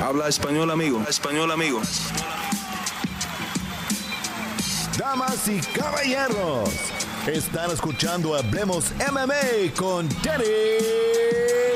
Habla 0.00 0.28
español, 0.28 0.70
amigo. 0.70 1.02
Español, 1.08 1.50
amigo. 1.50 1.82
Damas 4.96 5.48
y 5.48 5.58
caballeros, 5.76 6.70
están 7.26 7.72
escuchando 7.72 8.36
Hablemos 8.36 8.92
MMA 9.10 9.74
con 9.76 10.08
Danny 10.22 10.44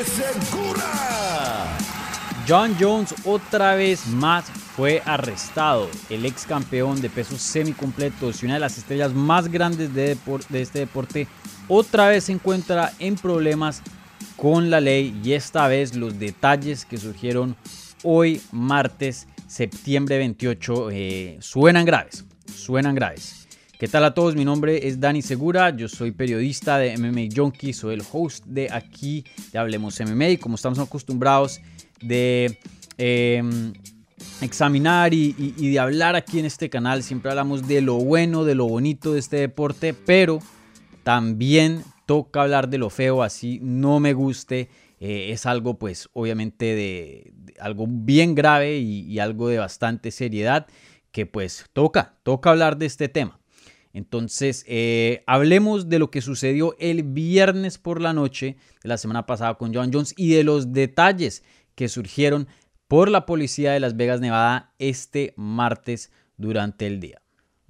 Segura. 0.04 1.76
John 2.48 2.76
Jones 2.78 3.12
otra 3.24 3.74
vez 3.74 4.06
más 4.06 4.44
fue 4.76 5.02
arrestado. 5.04 5.88
El 6.08 6.24
ex 6.24 6.46
campeón 6.46 7.00
de 7.00 7.10
pesos 7.10 7.40
semicompletos 7.40 8.40
y 8.42 8.46
una 8.46 8.54
de 8.54 8.60
las 8.60 8.78
estrellas 8.78 9.12
más 9.12 9.48
grandes 9.48 9.92
de, 9.94 10.16
de 10.48 10.62
este 10.62 10.78
deporte 10.78 11.26
otra 11.66 12.06
vez 12.06 12.24
se 12.24 12.32
encuentra 12.32 12.92
en 13.00 13.16
problemas 13.16 13.82
con 14.36 14.70
la 14.70 14.80
ley 14.80 15.20
y 15.24 15.32
esta 15.32 15.66
vez 15.66 15.96
los 15.96 16.20
detalles 16.20 16.84
que 16.84 16.98
surgieron 16.98 17.56
hoy 18.02 18.40
martes 18.52 19.26
septiembre 19.46 20.18
28 20.18 20.90
eh, 20.90 21.36
suenan 21.40 21.84
graves, 21.84 22.24
suenan 22.52 22.94
graves. 22.94 23.46
¿Qué 23.78 23.88
tal 23.88 24.04
a 24.04 24.14
todos? 24.14 24.36
Mi 24.36 24.44
nombre 24.44 24.86
es 24.86 25.00
Dani 25.00 25.22
Segura, 25.22 25.74
yo 25.76 25.88
soy 25.88 26.12
periodista 26.12 26.78
de 26.78 26.96
MMA 26.96 27.34
Junkie, 27.34 27.72
soy 27.72 27.94
el 27.94 28.02
host 28.12 28.44
de 28.46 28.70
aquí 28.70 29.24
de 29.52 29.58
Hablemos 29.58 30.00
MMA 30.00 30.28
y 30.28 30.36
como 30.36 30.54
estamos 30.54 30.78
acostumbrados 30.78 31.60
de 32.00 32.58
em, 32.96 33.72
examinar 34.40 35.12
y, 35.12 35.34
y 35.36 35.70
de 35.70 35.78
hablar 35.80 36.14
aquí 36.14 36.38
en 36.38 36.44
este 36.44 36.70
canal, 36.70 37.02
siempre 37.02 37.30
hablamos 37.30 37.66
de 37.66 37.80
lo 37.80 37.96
bueno, 37.96 38.44
de 38.44 38.54
lo 38.54 38.68
bonito 38.68 39.14
de 39.14 39.18
este 39.18 39.38
deporte, 39.38 39.94
pero 39.94 40.38
también 41.02 41.82
toca 42.06 42.42
hablar 42.42 42.68
de 42.68 42.78
lo 42.78 42.90
feo, 42.90 43.22
así 43.22 43.58
no 43.62 43.98
me 43.98 44.12
guste. 44.12 44.68
Eh, 45.04 45.32
es 45.32 45.46
algo 45.46 45.80
pues 45.80 46.08
obviamente 46.12 46.76
de, 46.76 47.34
algo 47.58 47.86
bien 47.88 48.36
grave 48.36 48.78
y, 48.78 49.18
algo 49.18 49.48
de 49.48 49.58
bastante 49.58 50.12
seriedad 50.12 50.68
que 51.10 51.26
pues 51.26 51.66
toca, 51.72 52.14
toca 52.22 52.50
hablar 52.50 52.78
de 52.78 52.86
este 52.86 53.08
tema. 53.08 53.40
Entonces, 53.92 54.64
eh, 54.68 55.24
hablemos 55.26 55.88
de 55.88 55.98
lo 55.98 56.12
que 56.12 56.20
sucedió 56.20 56.76
el 56.78 57.02
viernes 57.02 57.78
por 57.78 58.00
la 58.00 58.12
noche 58.12 58.58
de 58.84 58.88
la 58.88 58.96
semana 58.96 59.26
pasada 59.26 59.54
con 59.54 59.74
John 59.74 59.90
Jones 59.92 60.14
y 60.16 60.34
de 60.34 60.44
los 60.44 60.72
detalles 60.72 61.42
que 61.74 61.88
surgieron 61.88 62.46
por 62.86 63.10
la 63.10 63.26
policía 63.26 63.72
de 63.72 63.80
Las 63.80 63.96
Vegas, 63.96 64.20
Nevada, 64.20 64.72
este 64.78 65.34
martes 65.36 66.12
durante 66.36 66.86
el 66.86 67.00
día. 67.00 67.21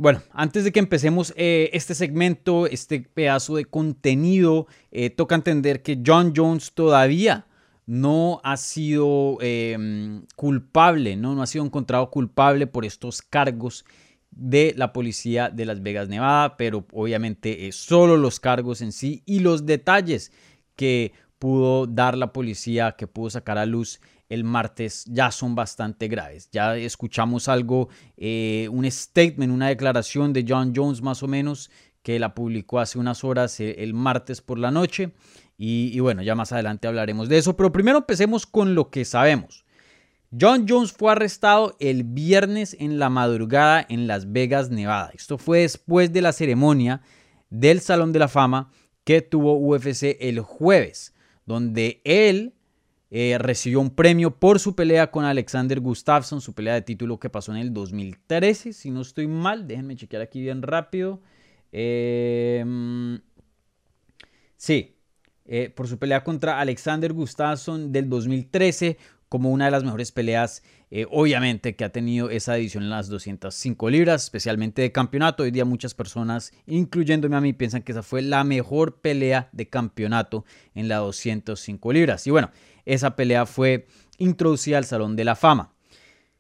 Bueno, 0.03 0.21
antes 0.33 0.65
de 0.65 0.73
que 0.73 0.81
empecemos 0.81 1.33
eh, 1.37 1.71
este 1.75 1.95
segmento, 1.95 2.67
este 2.67 3.03
pedazo 3.03 3.55
de 3.55 3.67
contenido, 3.67 4.67
eh, 4.91 5.11
toca 5.11 5.37
entender 5.37 5.81
que 5.81 6.03
John 6.05 6.33
Jones 6.35 6.73
todavía 6.73 7.47
no 7.87 8.41
ha 8.43 8.57
sido 8.57 9.39
em, 9.41 10.27
culpable, 10.35 11.15
¿no? 11.15 11.37
no 11.37 11.43
ha 11.45 11.47
sido 11.47 11.65
encontrado 11.65 12.11
culpable 12.11 12.67
por 12.67 12.85
estos 12.85 13.23
cargos 13.23 13.85
de 14.33 14.75
la 14.77 14.93
policía 14.93 15.51
de 15.51 15.67
Las 15.67 15.85
Vegas, 15.85 16.09
Nevada, 16.09 16.57
pero 16.57 16.85
obviamente 16.93 17.71
solo 17.71 18.17
los 18.17 18.41
cargos 18.41 18.83
en 18.83 18.91
sí 18.91 19.23
y 19.25 19.39
los 19.39 19.67
detalles 19.67 20.33
que 20.75 21.13
pudo 21.39 21.87
dar 21.87 22.19
la 22.19 22.33
policía, 22.33 22.97
que 22.99 23.07
pudo 23.07 23.31
sacar 23.31 23.57
a 23.57 23.67
luz 23.67 24.01
el 24.33 24.45
martes 24.45 25.05
ya 25.07 25.31
son 25.31 25.55
bastante 25.55 26.09
graves. 26.09 26.49
Ya 26.51 26.75
escuchamos 26.75 27.49
algo, 27.49 27.91
eh, 28.17 28.67
un 28.73 28.91
statement, 28.91 29.53
una 29.53 29.69
declaración 29.69 30.33
de 30.33 30.47
John 30.49 30.73
Jones 30.75 31.03
más 31.03 31.23
o 31.23 31.29
menos, 31.29 31.71
que 32.03 32.19
la 32.19 32.35
publicó 32.35 32.81
hace 32.81 32.99
unas 32.99 33.25
horas 33.25 33.61
eh, 33.61 33.77
el 33.81 33.93
martes 33.93 34.41
por 34.41 34.59
la 34.59 34.71
noche. 34.71 35.13
Y, 35.59 36.01
bueno, 36.01 36.23
ya 36.23 36.35
más 36.35 36.51
adelante 36.51 36.89
hablaremos 36.89 37.29
de 37.29 37.39
eso. 37.39 37.57
Pero 37.57 37.71
primero 37.71 37.99
empecemos 37.99 38.47
con 38.47 38.75
lo 38.75 38.91
que 38.91 39.05
sabemos. 39.05 39.65
John 40.41 40.65
Jones 40.67 40.93
fue 40.93 41.13
arrestado 41.13 41.77
el 41.79 42.03
viernes 42.03 42.75
en 42.81 42.99
la 42.99 43.11
madrugada 43.11 43.85
en 43.89 44.07
Las 44.07 44.33
Vegas, 44.33 44.71
Nevada. 44.71 45.11
Esto 45.15 45.37
fue 45.37 45.61
después 45.61 46.11
de 46.13 46.23
la 46.23 46.33
ceremonia 46.33 47.03
del 47.51 47.81
Salón 47.81 48.13
de 48.13 48.19
la 48.19 48.29
Fama 48.29 48.73
que 49.05 49.21
tuvo 49.21 49.59
UFC 49.59 50.17
el 50.21 50.41
jueves, 50.41 51.15
donde 51.45 52.01
él 52.05 52.55
eh, 53.15 53.37
recibió 53.39 53.79
un 53.79 53.91
premio 53.91 54.39
por 54.39 54.59
su 54.59 54.75
pelea 54.75 55.11
con 55.11 55.27
Alexander 55.27 55.79
Gustafsson, 55.81 56.41
su 56.41 56.55
pelea 56.55 56.73
de 56.73 56.81
título 56.81 57.21
que 57.21 57.29
pasó 57.29 57.53
en 57.53 57.59
el 57.59 57.75
2013, 57.75 58.73
si 58.73 58.91
no 58.91 59.03
estoy 59.03 59.27
mal, 59.27 59.69
déjenme 59.69 59.97
chequear 59.97 60.23
aquí 60.23 60.41
bien 60.41 60.63
rápido. 60.63 61.21
Em, 61.73 63.21
sí, 64.57 64.97
eh, 65.45 65.69
por 65.69 65.89
su 65.89 65.99
pelea 65.99 66.25
contra 66.25 66.59
Alexander 66.59 67.13
Gustafsson 67.13 67.93
del 67.93 68.09
2013 68.09 68.97
como 69.33 69.51
una 69.51 69.65
de 69.65 69.71
las 69.71 69.83
mejores 69.83 70.13
peleas, 70.13 70.63
eh, 70.91 71.07
obviamente, 71.11 71.75
que 71.75 71.85
ha 71.85 71.89
tenido 71.89 72.29
esa 72.29 72.57
edición 72.59 72.85
en 72.85 72.91
las 72.91 73.09
205 73.09 73.89
libras, 73.89 74.25
especialmente 74.25 74.83
de 74.83 74.93
campeonato. 74.93 75.43
Hoy 75.43 75.51
día 75.51 75.65
muchas 75.65 75.95
personas, 75.95 76.53
incluyéndome 76.67 77.37
a 77.37 77.41
mí, 77.41 77.55
piensan 77.55 77.81
que 77.81 77.93
esa 77.93 78.03
fue 78.03 78.21
la 78.21 78.45
mejor 78.45 79.01
pelea 79.01 79.49
de 79.53 79.71
campeonato 79.71 80.45
en 80.75 80.89
las 80.89 81.01
205 81.01 81.93
libras. 81.95 82.27
Y 82.27 82.31
bueno, 82.31 82.51
esa 82.85 83.17
pelea 83.17 83.47
fue 83.47 83.87
introducida 84.19 84.79
al 84.79 84.85
Salón 84.85 85.17
de 85.17 85.25
la 85.25 85.37
Fama. 85.37 85.75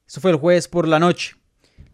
Eso 0.06 0.20
fue 0.20 0.30
el 0.30 0.36
jueves 0.36 0.68
por 0.68 0.86
la 0.86 0.98
noche. 0.98 1.36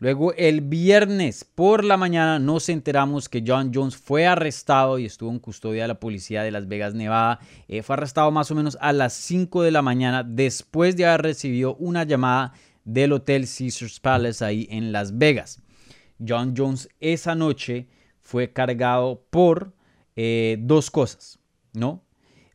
Luego 0.01 0.33
el 0.35 0.61
viernes 0.61 1.45
por 1.45 1.83
la 1.83 1.97
mañana 1.97 2.39
nos 2.39 2.69
enteramos 2.69 3.29
que 3.29 3.43
John 3.45 3.73
Jones 3.75 3.97
fue 3.97 4.27
arrestado 4.27 4.99
y 4.99 5.07
estuvo 5.07 5.31
en 5.31 5.41
custodia 5.41 5.83
de 5.83 5.89
la 5.89 5.99
policía 5.99 6.45
de 6.45 6.53
Las 6.53 6.69
Vegas, 6.69 6.95
Nevada. 6.95 7.41
Eh, 7.67 7.83
fue 7.83 7.95
arrestado 7.95 8.31
más 8.31 8.49
o 8.53 8.55
menos 8.55 8.79
a 8.81 8.93
las 8.93 9.13
5 9.15 9.63
de 9.63 9.73
la 9.73 9.83
mañana 9.83 10.23
después 10.23 10.97
de 10.97 11.07
haber 11.07 11.23
recibido 11.23 11.75
una 11.77 12.05
llamada 12.05 12.53
del 12.85 13.13
Hotel 13.13 13.43
Caesars 13.47 13.99
Palace 13.99 14.45
ahí 14.45 14.69
en 14.71 14.93
Las 14.93 15.19
Vegas. 15.19 15.61
John 16.27 16.55
Jones 16.57 16.89
esa 17.01 17.35
noche 17.35 17.89
fue 18.21 18.53
cargado 18.53 19.25
por 19.31 19.75
eh, 20.15 20.59
dos 20.61 20.93
cosas, 20.93 21.41
¿no? 21.73 22.05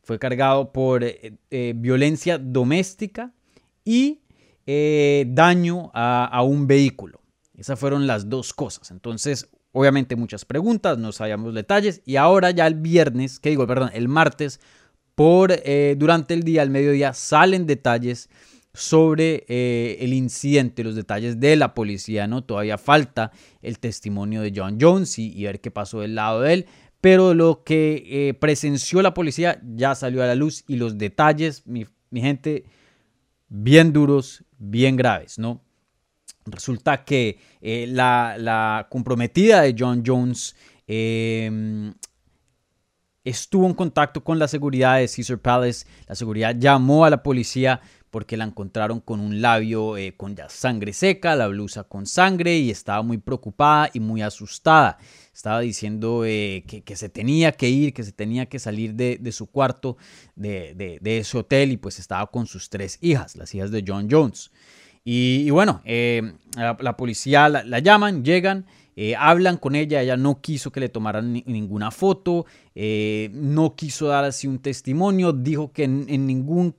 Fue 0.04 0.18
cargado 0.18 0.72
por 0.72 1.02
eh, 1.02 1.72
violencia 1.76 2.38
doméstica 2.38 3.32
y 3.84 4.20
daño 4.66 5.90
a 5.92 6.42
un 6.42 6.66
vehículo. 6.66 7.20
Esas 7.56 7.78
fueron 7.78 8.06
las 8.06 8.28
dos 8.28 8.52
cosas. 8.52 8.90
Entonces, 8.90 9.48
obviamente 9.74 10.16
muchas 10.16 10.44
preguntas, 10.44 10.98
no 10.98 11.12
sabíamos 11.12 11.54
detalles. 11.54 12.00
Y 12.06 12.16
ahora 12.16 12.50
ya 12.50 12.66
el 12.66 12.76
viernes, 12.76 13.38
que 13.38 13.50
digo, 13.50 13.66
perdón, 13.66 13.90
el 13.92 14.08
martes, 14.08 14.60
por 15.14 15.52
eh, 15.52 15.94
durante 15.98 16.34
el 16.34 16.42
día, 16.42 16.62
al 16.62 16.70
mediodía, 16.70 17.12
salen 17.12 17.66
detalles 17.66 18.30
sobre 18.72 19.44
eh, 19.48 19.98
el 20.00 20.12
incidente, 20.12 20.82
los 20.82 20.96
detalles 20.96 21.38
de 21.38 21.54
la 21.54 21.74
policía, 21.74 22.26
¿no? 22.26 22.42
Todavía 22.42 22.78
falta 22.78 23.30
el 23.62 23.78
testimonio 23.78 24.42
de 24.42 24.52
John 24.54 24.78
Jones 24.80 25.18
y, 25.18 25.44
ver 25.44 25.60
qué 25.60 25.70
pasó 25.70 26.00
del 26.00 26.16
lado 26.16 26.40
de 26.40 26.54
él. 26.54 26.66
Pero 27.04 27.34
lo 27.34 27.64
que 27.64 28.02
eh, 28.06 28.32
presenció 28.32 29.02
la 29.02 29.12
policía 29.12 29.60
ya 29.62 29.94
salió 29.94 30.22
a 30.22 30.26
la 30.26 30.34
luz 30.34 30.64
y 30.66 30.76
los 30.76 30.96
detalles, 30.96 31.62
mi, 31.66 31.86
gente, 32.14 32.64
bien 33.46 33.92
duros, 33.92 34.42
bien 34.56 34.96
graves, 34.96 35.38
¿no? 35.38 35.60
Resulta 36.46 37.04
que 37.04 37.38
eh, 37.60 37.84
la, 37.86 38.86
comprometida 38.88 39.60
de 39.60 39.76
John 39.78 40.02
Jones 40.02 40.56
em, 40.86 41.92
estuvo 43.22 43.66
en 43.66 43.74
contacto 43.74 44.24
con 44.24 44.38
la 44.38 44.48
seguridad 44.48 44.96
de 44.96 45.06
Caesar 45.06 45.38
Palace. 45.38 45.86
La 46.08 46.14
seguridad 46.14 46.56
llamó 46.58 47.04
a 47.04 47.10
la 47.10 47.22
policía 47.22 47.82
porque 48.14 48.36
la 48.36 48.44
encontraron 48.44 49.00
con 49.00 49.18
un 49.18 49.42
labio 49.42 49.96
eh, 49.96 50.14
con 50.16 50.36
ya 50.36 50.48
sangre 50.48 50.92
seca, 50.92 51.34
la 51.34 51.48
blusa 51.48 51.82
con 51.82 52.06
sangre 52.06 52.56
y 52.58 52.70
estaba 52.70 53.02
muy 53.02 53.18
preocupada 53.18 53.90
y 53.92 53.98
muy 53.98 54.22
asustada. 54.22 54.98
Estaba 55.34 55.58
diciendo 55.58 56.24
eh, 56.24 56.62
que, 56.64 56.94
se 56.94 57.08
tenía 57.08 57.50
que 57.50 57.68
ir, 57.68 57.92
que 57.92 58.04
se 58.04 58.12
tenía 58.12 58.46
que 58.46 58.60
salir 58.60 58.94
de, 58.94 59.32
su 59.32 59.46
cuarto, 59.46 59.96
de, 60.36 60.98
de, 61.02 61.18
ese 61.18 61.38
hotel 61.38 61.72
y 61.72 61.76
pues 61.76 61.98
estaba 61.98 62.30
con 62.30 62.46
sus 62.46 62.70
tres 62.70 62.98
hijas, 63.00 63.34
las 63.34 63.52
hijas 63.52 63.72
de 63.72 63.82
John 63.84 64.06
Jones. 64.08 64.52
Y, 65.02 65.50
bueno, 65.50 65.82
eh, 65.84 66.34
la, 66.56 66.96
policía 66.96 67.48
la, 67.48 67.78
llaman, 67.80 68.24
llegan, 68.24 68.64
eh, 68.96 69.14
hablan 69.16 69.56
con 69.56 69.74
ella, 69.74 70.02
ella 70.02 70.16
no 70.16 70.40
quiso 70.40 70.70
que 70.70 70.80
le 70.80 70.88
tomaran 70.88 71.32
ninguna 71.32 71.90
foto, 71.90 72.46
eh, 72.74 73.30
no 73.32 73.74
quiso 73.76 74.06
dar 74.06 74.24
así 74.24 74.46
un 74.46 74.58
testimonio, 74.58 75.32
dijo 75.32 75.72
que 75.72 75.84
en, 75.84 76.26
ningún 76.26 76.74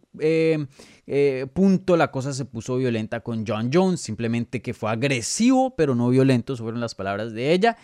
punto 1.54 1.98
la 1.98 2.10
cosa 2.10 2.34
se 2.34 2.46
puso 2.46 2.78
violenta 2.78 3.20
con 3.20 3.46
John 3.46 3.70
Jones, 3.72 4.02
simplemente 4.02 4.62
que 4.62 4.74
fue 4.74 4.90
agresivo, 4.90 5.76
pero 5.76 5.94
no 5.94 6.10
violento, 6.10 6.56
fueron 6.56 6.80
las 6.80 6.96
palabras 6.96 7.34
de 7.34 7.52
ella, 7.52 7.78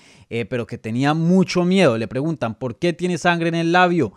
pero 0.50 0.66
que 0.66 0.78
tenía 0.78 1.14
mucho 1.14 1.66
miedo. 1.66 1.98
Le 1.98 2.08
preguntan, 2.08 2.56
¿por 2.56 2.80
qué 2.80 2.94
tiene 2.94 3.18
sangre 3.18 3.50
en 3.50 3.56
el 3.56 3.72
labio? 3.72 4.14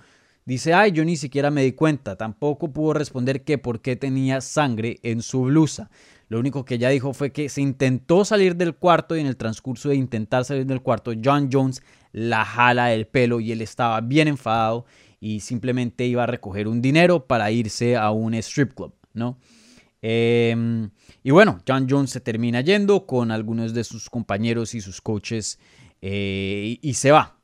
Dice, 0.46 0.74
ay, 0.74 0.92
yo 0.92 1.04
ni 1.04 1.16
siquiera 1.16 1.50
me 1.50 1.62
di 1.62 1.72
cuenta. 1.72 2.16
Tampoco 2.16 2.72
pudo 2.72 2.92
responder 2.92 3.44
que 3.44 3.56
por 3.56 3.80
qué 3.80 3.96
tenía 3.96 4.40
sangre 4.40 4.98
en 5.02 5.22
su 5.22 5.44
blusa. 5.44 5.90
Lo 6.28 6.38
único 6.38 6.64
que 6.64 6.74
ella 6.74 6.88
dijo 6.88 7.12
fue 7.12 7.32
que 7.32 7.48
se 7.48 7.60
intentó 7.60 8.24
salir 8.24 8.56
del 8.56 8.74
cuarto 8.74 9.16
y 9.16 9.20
en 9.20 9.26
el 9.26 9.36
transcurso 9.36 9.88
de 9.88 9.96
intentar 9.96 10.44
salir 10.44 10.66
del 10.66 10.82
cuarto, 10.82 11.12
John 11.22 11.48
Jones 11.52 11.82
la 12.12 12.44
jala 12.44 12.86
del 12.86 13.06
pelo 13.06 13.40
y 13.40 13.50
él 13.52 13.60
estaba 13.60 14.00
bien 14.00 14.28
enfadado 14.28 14.86
y 15.20 15.40
simplemente 15.40 16.06
iba 16.06 16.22
a 16.22 16.26
recoger 16.26 16.68
un 16.68 16.80
dinero 16.80 17.26
para 17.26 17.50
irse 17.50 17.96
a 17.96 18.10
un 18.10 18.34
strip 18.34 18.74
club, 18.74 18.94
¿no? 19.14 19.38
Em, 20.00 20.90
y 21.22 21.30
bueno, 21.30 21.60
John 21.66 21.86
Jones 21.88 22.10
se 22.10 22.20
termina 22.20 22.60
yendo 22.60 23.06
con 23.06 23.30
algunos 23.30 23.72
de 23.72 23.84
sus 23.84 24.10
compañeros 24.10 24.74
y 24.74 24.82
sus 24.82 25.00
coaches 25.00 25.58
eh, 26.02 26.78
y, 26.82 26.94
se 26.94 27.10
va. 27.10 27.38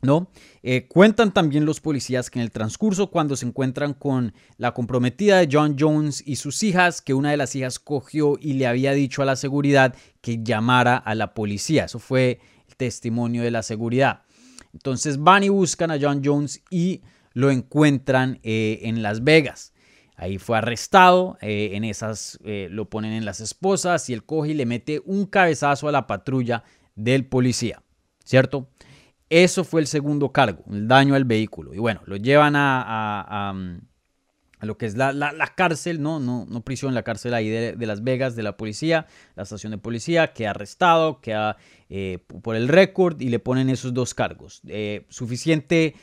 ¿No? 0.00 0.30
Eh, 0.62 0.86
cuentan 0.86 1.34
también 1.34 1.64
los 1.64 1.80
policías 1.80 2.30
que 2.30 2.38
en 2.38 2.44
el 2.44 2.52
transcurso, 2.52 3.10
cuando 3.10 3.34
se 3.34 3.46
encuentran 3.46 3.94
con 3.94 4.32
la 4.56 4.72
comprometida 4.72 5.38
de 5.38 5.48
John 5.50 5.76
Jones 5.76 6.22
y 6.24 6.36
sus 6.36 6.62
hijas, 6.62 7.02
que 7.02 7.14
una 7.14 7.32
de 7.32 7.36
las 7.36 7.56
hijas 7.56 7.80
cogió 7.80 8.38
y 8.40 8.52
le 8.52 8.68
había 8.68 8.92
dicho 8.92 9.22
a 9.22 9.24
la 9.24 9.34
seguridad 9.34 9.96
que 10.20 10.42
llamara 10.44 10.96
a 10.96 11.16
la 11.16 11.34
policía. 11.34 11.86
Eso 11.86 11.98
fue 11.98 12.38
el 12.68 12.76
testimonio 12.76 13.42
de 13.42 13.50
la 13.50 13.64
seguridad. 13.64 14.22
Entonces 14.72 15.18
van 15.18 15.42
y 15.42 15.48
buscan 15.48 15.90
a 15.90 15.98
John 16.00 16.22
Jones 16.24 16.62
y 16.70 17.02
lo 17.32 17.50
encuentran 17.50 18.38
eh, 18.44 18.80
en 18.82 19.02
Las 19.02 19.24
Vegas. 19.24 19.72
Ahí 20.14 20.38
fue 20.38 20.58
arrestado, 20.58 21.38
eh, 21.40 21.70
en 21.74 21.82
esas 21.84 22.38
lo 22.42 22.88
ponen 22.88 23.12
en 23.12 23.24
las 23.24 23.40
esposas 23.40 24.08
y 24.10 24.14
él 24.14 24.24
coge 24.24 24.50
y 24.50 24.54
le 24.54 24.66
mete 24.66 25.00
un 25.04 25.26
cabezazo 25.26 25.88
a 25.88 25.92
la 25.92 26.06
patrulla 26.06 26.62
del 26.94 27.26
policía, 27.26 27.82
¿cierto? 28.24 28.68
Eso 29.30 29.64
fue 29.64 29.80
el 29.80 29.86
segundo 29.86 30.32
cargo, 30.32 30.64
el 30.70 30.88
daño 30.88 31.14
al 31.14 31.24
vehículo. 31.24 31.74
Y 31.74 31.78
bueno, 31.78 32.00
lo 32.06 32.16
llevan 32.16 32.54
a, 32.56 33.54
lo 34.60 34.78
que 34.78 34.86
es 34.86 34.96
la, 34.96 35.52
cárcel, 35.54 36.00
¿no? 36.00 36.18
No, 36.18 36.46
no 36.48 36.64
prisión, 36.64 36.94
la 36.94 37.02
cárcel 37.02 37.34
ahí 37.34 37.48
de, 37.48 37.86
Las 37.86 38.02
Vegas, 38.02 38.36
de 38.36 38.42
la 38.42 38.56
policía, 38.56 39.06
la 39.36 39.42
estación 39.42 39.72
de 39.72 39.78
policía, 39.78 40.32
queda 40.32 40.50
arrestado, 40.50 41.20
queda 41.20 41.56
por 42.42 42.56
el 42.56 42.68
récord 42.68 43.20
y 43.20 43.28
le 43.28 43.38
ponen 43.38 43.68
esos 43.68 43.92
dos 43.92 44.14
cargos. 44.14 44.62
suficiente 45.08 45.94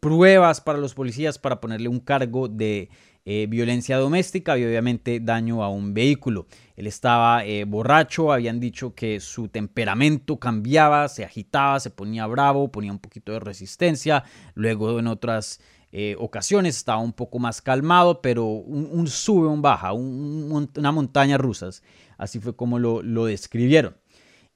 pruebas 0.00 0.60
para 0.60 0.78
los 0.78 0.94
policías 0.94 1.38
para 1.38 1.60
ponerle 1.60 1.88
un 1.88 2.00
cargo 2.00 2.48
de 2.48 2.88
eh, 3.30 3.46
violencia 3.46 3.98
doméstica 3.98 4.56
y 4.56 4.64
obviamente 4.64 5.20
daño 5.20 5.62
a 5.62 5.68
un 5.68 5.92
vehículo. 5.92 6.46
Él 6.76 6.86
estaba 6.86 7.44
eh, 7.44 7.64
borracho, 7.64 8.32
habían 8.32 8.58
dicho 8.58 8.94
que 8.94 9.20
su 9.20 9.48
temperamento 9.48 10.38
cambiaba, 10.38 11.06
se 11.08 11.26
agitaba, 11.26 11.78
se 11.78 11.90
ponía 11.90 12.26
bravo, 12.26 12.72
ponía 12.72 12.90
un 12.90 12.98
poquito 12.98 13.32
de 13.32 13.40
resistencia, 13.40 14.24
luego 14.54 14.98
en 14.98 15.08
otras 15.08 15.60
eh, 15.92 16.16
ocasiones 16.18 16.78
estaba 16.78 17.00
un 17.00 17.12
poco 17.12 17.38
más 17.38 17.60
calmado, 17.60 18.22
pero 18.22 18.46
un, 18.46 19.06
sube, 19.08 19.46
un 19.46 19.60
baja, 19.60 19.92
una 19.92 20.90
montaña 20.90 21.36
rusas, 21.36 21.82
así 22.16 22.40
fue 22.40 22.56
como 22.56 22.78
lo, 22.78 23.26
describieron. 23.26 23.94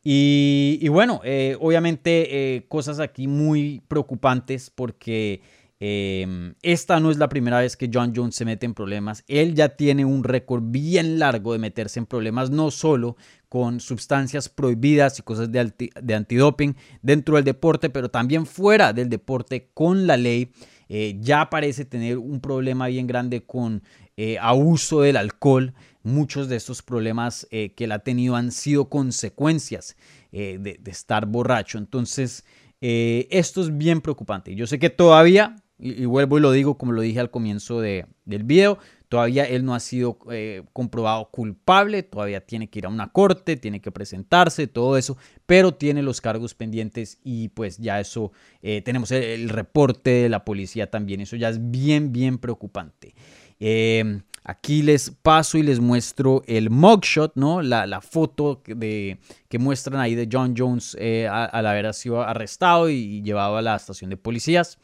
Y, 0.02 0.88
bueno, 0.88 1.20
obviamente 1.60 2.64
cosas 2.70 3.00
aquí 3.00 3.28
muy 3.28 3.82
preocupantes 3.86 4.70
porque 4.70 5.42
Em, 5.84 6.54
esta 6.62 7.00
no 7.00 7.10
es 7.10 7.16
la 7.16 7.28
primera 7.28 7.58
vez 7.58 7.76
que 7.76 7.90
John 7.92 8.12
Jones 8.14 8.36
se 8.36 8.44
mete 8.44 8.66
en 8.66 8.72
problemas. 8.72 9.24
Él 9.26 9.56
ya 9.56 9.70
tiene 9.70 10.04
un 10.04 10.22
récord 10.22 10.62
bien 10.64 11.18
largo 11.18 11.54
de 11.54 11.58
meterse 11.58 11.98
en 11.98 12.06
problemas, 12.06 12.50
no 12.50 12.70
solo 12.70 13.16
con 13.48 13.80
sustancias 13.80 14.48
prohibidas 14.48 15.18
y 15.18 15.22
cosas 15.22 15.50
de, 15.50 16.14
antidoping 16.14 16.76
dentro 17.02 17.34
del 17.34 17.42
deporte, 17.42 17.90
pero 17.90 18.12
también 18.12 18.46
fuera 18.46 18.92
del 18.92 19.08
deporte 19.08 19.70
con 19.74 20.06
la 20.06 20.16
ley. 20.16 20.52
Eh, 20.88 21.16
ya 21.18 21.50
parece 21.50 21.84
tener 21.84 22.16
un 22.16 22.38
problema 22.38 22.86
bien 22.86 23.08
grande 23.08 23.42
con 23.42 23.82
eh, 24.16 24.38
abuso 24.40 25.00
del 25.00 25.16
alcohol. 25.16 25.74
Muchos 26.04 26.48
de 26.48 26.54
estos 26.54 26.82
problemas 26.82 27.48
eh, 27.50 27.72
que 27.74 27.84
él 27.84 27.92
ha 27.92 27.98
tenido 27.98 28.36
han 28.36 28.52
sido 28.52 28.88
consecuencias 28.88 29.96
de, 30.30 30.58
de, 30.58 30.90
estar 30.92 31.26
borracho. 31.26 31.76
Entonces, 31.76 32.44
esto 32.80 33.60
es 33.60 33.76
bien 33.76 34.00
preocupante. 34.00 34.54
Yo 34.54 34.66
sé 34.66 34.78
que 34.78 34.88
todavía 34.88 35.56
y, 35.82 36.04
vuelvo 36.04 36.38
y 36.38 36.40
lo 36.40 36.52
digo 36.52 36.78
como 36.78 36.92
lo 36.92 37.02
dije 37.02 37.18
al 37.18 37.30
comienzo 37.30 37.80
de, 37.80 38.06
del 38.24 38.44
video, 38.44 38.78
todavía 39.08 39.44
él 39.44 39.64
no 39.64 39.74
ha 39.74 39.80
sido 39.80 40.16
eh, 40.30 40.62
comprobado 40.72 41.28
culpable, 41.30 42.04
todavía 42.04 42.40
tiene 42.40 42.70
que 42.70 42.78
ir 42.78 42.86
a 42.86 42.88
una 42.88 43.08
corte, 43.08 43.56
tiene 43.56 43.80
que 43.80 43.90
presentarse, 43.90 44.68
todo 44.68 44.96
eso, 44.96 45.18
pero 45.44 45.74
tiene 45.74 46.02
los 46.02 46.20
cargos 46.20 46.54
pendientes 46.54 47.18
y 47.24 47.48
pues 47.48 47.78
ya 47.78 48.00
eso, 48.00 48.32
eh, 48.62 48.80
tenemos 48.82 49.10
el, 49.10 49.48
reporte 49.48 50.10
de 50.10 50.28
la 50.28 50.44
policía 50.44 50.88
también, 50.88 51.20
eso 51.20 51.36
ya 51.36 51.48
es 51.48 51.58
bien, 51.70 52.12
bien 52.12 52.38
preocupante. 52.38 53.14
Em, 53.58 54.22
aquí 54.44 54.82
les 54.82 55.10
paso 55.10 55.58
y 55.58 55.62
les 55.62 55.80
muestro 55.80 56.42
el 56.46 56.70
mugshot, 56.70 57.32
¿no? 57.34 57.60
La, 57.60 57.86
la 57.86 58.00
foto 58.00 58.62
de, 58.66 59.18
que 59.48 59.58
muestran 59.58 60.00
ahí 60.00 60.14
de 60.14 60.28
John 60.30 60.54
Jones 60.56 60.96
eh, 60.98 61.28
al 61.28 61.66
haber 61.66 61.92
sido 61.92 62.22
arrestado 62.22 62.88
y 62.88 63.20
llevado 63.22 63.56
a 63.56 63.62
la 63.62 63.76
estación 63.76 64.10
de 64.10 64.16
policías. 64.16 64.78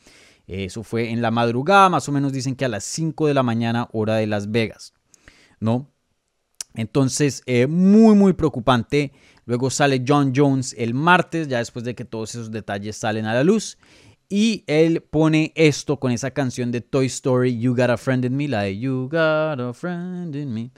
Eso 0.48 0.82
fue 0.82 1.10
en 1.10 1.20
la 1.20 1.30
madrugada, 1.30 1.90
más 1.90 2.08
o 2.08 2.12
menos 2.12 2.32
dicen 2.32 2.56
que 2.56 2.64
a 2.64 2.68
las 2.68 2.82
5 2.84 3.26
de 3.26 3.34
la 3.34 3.42
mañana, 3.42 3.88
hora 3.92 4.16
de 4.16 4.26
Las 4.26 4.50
Vegas, 4.50 4.94
¿no? 5.60 5.90
Entonces, 6.74 7.42
eh, 7.46 7.66
muy, 7.66 8.14
muy 8.14 8.32
preocupante. 8.32 9.12
Luego 9.44 9.68
sale 9.68 10.04
John 10.06 10.32
Jones 10.34 10.74
el 10.78 10.94
martes, 10.94 11.48
ya 11.48 11.58
después 11.58 11.84
de 11.84 11.94
que 11.94 12.04
todos 12.04 12.34
esos 12.34 12.50
detalles 12.50 12.96
salen 12.96 13.26
a 13.26 13.34
la 13.34 13.44
luz. 13.44 13.78
Y 14.30 14.64
él 14.66 15.02
pone 15.02 15.52
esto 15.54 15.98
con 15.98 16.12
esa 16.12 16.30
canción 16.30 16.70
de 16.70 16.80
Toy 16.80 17.06
Story, 17.06 17.58
You 17.58 17.74
Got 17.74 17.90
a 17.90 17.96
Friend 17.96 18.24
in 18.24 18.36
Me, 18.36 18.48
la 18.48 18.62
de 18.62 18.78
You 18.78 19.08
Got 19.10 19.60
a 19.60 19.72
Friend 19.74 20.34
in 20.34 20.52
Me. 20.52 20.70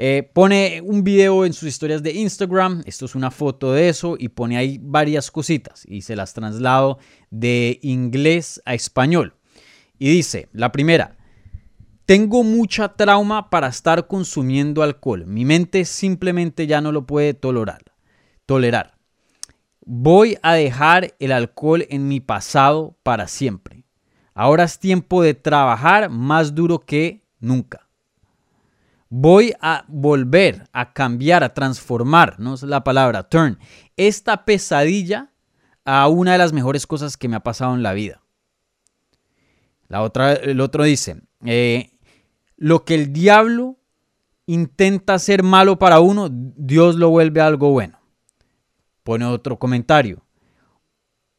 Eh, 0.00 0.30
pone 0.32 0.80
un 0.80 1.02
video 1.02 1.44
en 1.44 1.52
sus 1.52 1.70
historias 1.70 2.04
de 2.04 2.12
Instagram, 2.12 2.84
esto 2.86 3.04
es 3.04 3.16
una 3.16 3.32
foto 3.32 3.72
de 3.72 3.88
eso, 3.88 4.14
y 4.16 4.28
pone 4.28 4.56
ahí 4.56 4.78
varias 4.80 5.28
cositas 5.28 5.84
y 5.88 6.02
se 6.02 6.14
las 6.14 6.34
traslado 6.34 7.00
de 7.30 7.80
inglés 7.82 8.62
a 8.64 8.74
español. 8.74 9.34
Y 9.98 10.08
dice, 10.10 10.48
la 10.52 10.70
primera, 10.70 11.16
tengo 12.06 12.44
mucha 12.44 12.94
trauma 12.94 13.50
para 13.50 13.66
estar 13.66 14.06
consumiendo 14.06 14.84
alcohol. 14.84 15.26
Mi 15.26 15.44
mente 15.44 15.84
simplemente 15.84 16.68
ya 16.68 16.80
no 16.80 16.92
lo 16.92 17.04
puede 17.04 17.34
tolerar. 17.34 17.82
tolerar. 18.46 18.98
Voy 19.84 20.38
a 20.42 20.52
dejar 20.52 21.16
el 21.18 21.32
alcohol 21.32 21.86
en 21.90 22.06
mi 22.06 22.20
pasado 22.20 22.96
para 23.02 23.26
siempre. 23.26 23.84
Ahora 24.32 24.62
es 24.62 24.78
tiempo 24.78 25.24
de 25.24 25.34
trabajar 25.34 26.08
más 26.08 26.54
duro 26.54 26.78
que 26.78 27.24
nunca 27.40 27.87
voy 29.08 29.54
a 29.60 29.84
volver 29.88 30.68
a 30.72 30.92
cambiar, 30.92 31.44
a 31.44 31.54
transformar, 31.54 32.38
no 32.38 32.54
es 32.54 32.62
la 32.62 32.84
palabra, 32.84 33.28
turn, 33.28 33.58
esta 33.96 34.44
pesadilla 34.44 35.32
a 35.84 36.08
una 36.08 36.32
de 36.32 36.38
las 36.38 36.52
mejores 36.52 36.86
cosas 36.86 37.16
que 37.16 37.28
me 37.28 37.36
ha 37.36 37.40
pasado 37.40 37.74
en 37.74 37.82
la 37.82 37.94
vida. 37.94 38.22
La 39.88 40.02
otra, 40.02 40.34
el 40.34 40.60
otro 40.60 40.84
dice, 40.84 41.22
eh, 41.44 41.92
lo 42.56 42.84
que 42.84 42.94
el 42.94 43.12
diablo 43.12 43.78
intenta 44.46 45.14
hacer 45.14 45.42
malo 45.42 45.78
para 45.78 46.00
uno, 46.00 46.28
Dios 46.30 46.96
lo 46.96 47.10
vuelve 47.10 47.40
algo 47.40 47.70
bueno. 47.70 47.98
Pone 49.02 49.24
otro 49.24 49.58
comentario. 49.58 50.22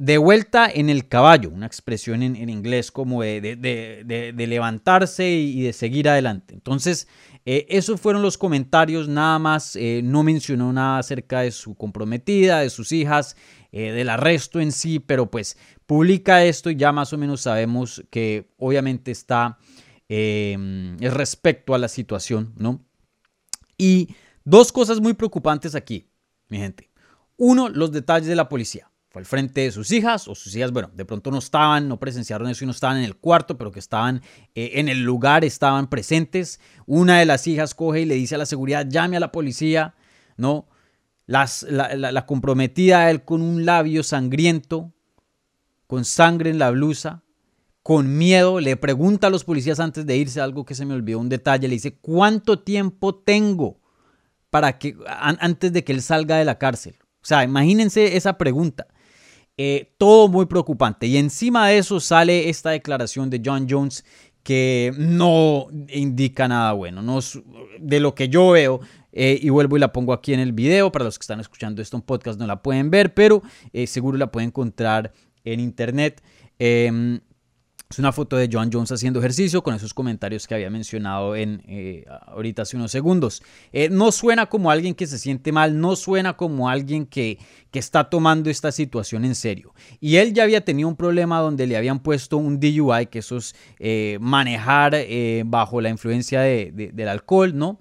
De 0.01 0.17
vuelta 0.17 0.71
en 0.73 0.89
el 0.89 1.09
caballo, 1.09 1.49
una 1.49 1.65
expresión 1.65 2.23
en, 2.23 2.49
inglés 2.49 2.89
como 2.89 3.21
de, 3.21 4.33
levantarse 4.37 5.29
y 5.29 5.61
de 5.61 5.73
seguir 5.73 6.07
adelante. 6.07 6.53
Entonces, 6.53 7.09
eh, 7.43 7.65
esos 7.67 7.99
fueron 7.99 8.21
los 8.21 8.37
comentarios, 8.37 9.09
nada 9.09 9.39
más, 9.39 9.75
eh, 9.75 9.99
no 10.01 10.23
mencionó 10.23 10.71
nada 10.71 10.99
acerca 10.99 11.41
de 11.41 11.51
su 11.51 11.75
comprometida, 11.75 12.61
de 12.61 12.69
sus 12.69 12.93
hijas, 12.93 13.35
eh, 13.73 13.91
del 13.91 14.07
arresto 14.07 14.61
en 14.61 14.71
sí, 14.71 14.99
pero 14.99 15.29
pues 15.29 15.57
publica 15.85 16.45
esto 16.45 16.69
y 16.69 16.77
ya 16.77 16.93
más 16.93 17.11
o 17.11 17.17
menos 17.17 17.41
sabemos 17.41 18.01
que 18.09 18.53
obviamente 18.57 19.11
está 19.11 19.57
em, 20.07 20.97
respecto 20.99 21.75
a 21.75 21.77
la 21.77 21.89
situación, 21.89 22.53
¿no? 22.55 22.85
Y 23.77 24.15
dos 24.45 24.71
cosas 24.71 25.01
muy 25.01 25.13
preocupantes 25.13 25.75
aquí, 25.75 26.09
mi 26.47 26.57
gente. 26.57 26.89
Uno, 27.35 27.67
los 27.67 27.91
detalles 27.91 28.29
de 28.29 28.35
la 28.35 28.47
policía 28.47 28.88
fue 29.09 29.21
al 29.21 29.25
frente 29.25 29.61
de 29.61 29.71
sus 29.71 29.91
hijas, 29.91 30.27
o 30.27 30.35
sus 30.35 30.55
hijas, 30.55 30.71
bueno, 30.71 30.91
de 30.93 31.03
pronto 31.03 31.31
no 31.31 31.39
estaban, 31.39 31.87
no 31.87 31.99
presenciaron 31.99 32.47
eso 32.47 32.63
y 32.63 32.67
no 32.67 32.71
estaban 32.71 32.97
en 32.97 33.05
el 33.05 33.15
cuarto, 33.15 33.57
pero 33.57 33.71
que 33.71 33.79
estaban 33.79 34.21
eh, 34.53 34.71
en 34.75 34.87
el 34.87 35.01
lugar, 35.03 35.43
estaban 35.43 35.89
presentes. 35.89 36.59
Una 36.85 37.17
de 37.17 37.25
las 37.25 37.47
hijas 37.47 37.73
coge 37.73 38.01
y 38.01 38.05
le 38.05 38.15
dice 38.15 38.35
a 38.35 38.37
la 38.37 38.45
seguridad, 38.45 38.85
llame 38.87 39.17
a 39.17 39.19
la 39.19 39.31
policía, 39.31 39.95
¿no? 40.37 40.67
Las, 41.25 41.63
la, 41.63 42.25
comprometida 42.25 43.01
a 43.01 43.11
él 43.11 43.23
con 43.23 43.41
un 43.41 43.65
labio 43.65 44.01
sangriento, 44.03 44.93
con 45.85 46.05
sangre 46.05 46.49
en 46.49 46.57
la 46.57 46.71
blusa, 46.71 47.23
con 47.83 48.17
miedo, 48.17 48.59
le 48.59 48.77
pregunta 48.77 49.27
a 49.27 49.29
los 49.29 49.43
policías 49.43 49.79
antes 49.79 50.05
de 50.05 50.17
irse 50.17 50.41
algo 50.41 50.65
que 50.65 50.75
se 50.75 50.85
me 50.85 50.93
olvidó, 50.93 51.19
un 51.19 51.29
detalle, 51.29 51.67
le 51.67 51.75
dice, 51.75 51.97
¿cuánto 51.97 52.59
tiempo 52.59 53.15
tengo 53.15 53.79
para 54.49 54.79
que, 54.79 54.95
antes 55.07 55.71
de 55.71 55.83
que 55.83 55.93
él 55.93 56.01
salga 56.01 56.37
de 56.37 56.45
la 56.45 56.57
cárcel? 56.57 56.95
O 57.21 57.25
sea, 57.25 57.43
imagínense 57.43 58.15
esa 58.17 58.37
pregunta. 58.37 58.87
Eh, 59.61 59.91
todo 59.97 60.29
muy 60.29 60.45
preocupante. 60.45 61.05
Y 61.05 61.17
encima 61.17 61.67
de 61.67 61.79
eso 61.79 61.99
sale 61.99 62.47
esta 62.47 62.69
declaración 62.69 63.29
de 63.29 63.41
John 63.43 63.67
Jones 63.69 64.05
que 64.41 64.93
no 64.97 65.67
indica 65.89 66.47
nada 66.47 66.71
bueno. 66.71 67.01
No, 67.01 67.19
de 67.77 67.99
lo 67.99 68.15
que 68.15 68.29
yo 68.29 68.51
veo, 68.51 68.79
eh, 69.11 69.37
y 69.41 69.49
vuelvo 69.49 69.75
y 69.75 69.81
la 69.81 69.91
pongo 69.91 70.13
aquí 70.13 70.33
en 70.33 70.39
el 70.39 70.53
video, 70.53 70.93
para 70.93 71.03
los 71.03 71.19
que 71.19 71.23
están 71.23 71.41
escuchando 71.41 71.81
esto 71.81 71.97
en 71.97 72.03
podcast 72.03 72.39
no 72.39 72.47
la 72.47 72.63
pueden 72.63 72.89
ver, 72.89 73.13
pero 73.13 73.43
eh, 73.73 73.85
seguro 73.85 74.17
la 74.17 74.31
pueden 74.31 74.47
encontrar 74.47 75.11
en 75.43 75.59
internet. 75.59 76.23
Em, 76.57 77.19
Es 77.91 77.97
una 77.97 78.11
foto 78.11 78.35
de 78.35 78.47
John 78.53 78.69
Jones 78.71 78.91
haciendo 78.91 79.17
ejercicio 79.17 79.63
con 79.63 79.73
esos 79.73 79.95
comentarios 79.95 80.45
que 80.45 80.53
había 80.53 80.69
mencionado 80.69 81.35
en 81.35 81.63
eh, 81.67 82.05
ahorita 82.27 82.61
hace 82.61 82.77
unos 82.77 82.91
segundos. 82.91 83.41
Eh, 83.73 83.89
no 83.89 84.11
suena 84.11 84.45
como 84.45 84.69
alguien 84.69 84.93
que 84.93 85.07
se 85.07 85.17
siente 85.17 85.51
mal, 85.51 85.81
no 85.81 85.95
suena 85.95 86.37
como 86.37 86.69
alguien 86.69 87.07
que, 87.07 87.39
que, 87.71 87.79
está 87.79 88.07
tomando 88.07 88.51
esta 88.51 88.71
situación 88.71 89.25
en 89.25 89.33
serio. 89.33 89.73
Y 89.99 90.17
él 90.17 90.35
ya 90.35 90.43
había 90.43 90.63
tenido 90.63 90.87
un 90.87 90.95
problema 90.95 91.39
donde 91.39 91.65
le 91.65 91.77
habían 91.77 91.97
puesto 91.97 92.37
un 92.37 92.59
DUI, 92.59 93.07
que 93.07 93.17
eso 93.17 93.37
es 93.37 93.55
eh, 93.79 94.19
manejar 94.21 94.95
bajo 95.45 95.81
la 95.81 95.89
influencia 95.89 96.41
de, 96.41 96.91
del 96.93 97.07
alcohol, 97.07 97.57
¿no? 97.57 97.79